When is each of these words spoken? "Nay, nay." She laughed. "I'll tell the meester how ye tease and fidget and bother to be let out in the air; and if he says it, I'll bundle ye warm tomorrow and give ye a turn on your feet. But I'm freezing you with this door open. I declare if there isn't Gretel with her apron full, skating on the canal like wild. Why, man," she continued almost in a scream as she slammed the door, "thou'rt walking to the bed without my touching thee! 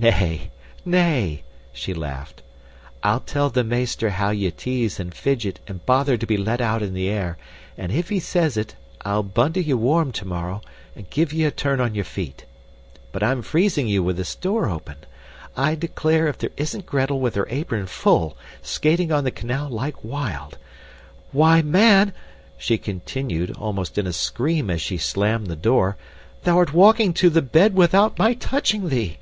"Nay, 0.00 0.52
nay." 0.84 1.42
She 1.72 1.92
laughed. 1.92 2.40
"I'll 3.02 3.18
tell 3.18 3.50
the 3.50 3.64
meester 3.64 4.10
how 4.10 4.30
ye 4.30 4.48
tease 4.52 5.00
and 5.00 5.12
fidget 5.12 5.58
and 5.66 5.84
bother 5.84 6.16
to 6.16 6.24
be 6.24 6.36
let 6.36 6.60
out 6.60 6.82
in 6.84 6.94
the 6.94 7.08
air; 7.08 7.36
and 7.76 7.90
if 7.90 8.08
he 8.08 8.20
says 8.20 8.56
it, 8.56 8.76
I'll 9.04 9.24
bundle 9.24 9.60
ye 9.60 9.74
warm 9.74 10.12
tomorrow 10.12 10.60
and 10.94 11.10
give 11.10 11.32
ye 11.32 11.44
a 11.46 11.50
turn 11.50 11.80
on 11.80 11.96
your 11.96 12.04
feet. 12.04 12.44
But 13.10 13.24
I'm 13.24 13.42
freezing 13.42 13.88
you 13.88 14.04
with 14.04 14.18
this 14.18 14.36
door 14.36 14.68
open. 14.68 14.98
I 15.56 15.74
declare 15.74 16.28
if 16.28 16.38
there 16.38 16.50
isn't 16.56 16.86
Gretel 16.86 17.18
with 17.18 17.34
her 17.34 17.48
apron 17.50 17.86
full, 17.86 18.36
skating 18.62 19.10
on 19.10 19.24
the 19.24 19.32
canal 19.32 19.68
like 19.68 20.04
wild. 20.04 20.58
Why, 21.32 21.60
man," 21.60 22.12
she 22.56 22.78
continued 22.78 23.50
almost 23.56 23.98
in 23.98 24.06
a 24.06 24.12
scream 24.12 24.70
as 24.70 24.80
she 24.80 24.96
slammed 24.96 25.48
the 25.48 25.56
door, 25.56 25.96
"thou'rt 26.44 26.72
walking 26.72 27.12
to 27.14 27.28
the 27.30 27.42
bed 27.42 27.74
without 27.74 28.16
my 28.16 28.34
touching 28.34 28.90
thee! 28.90 29.18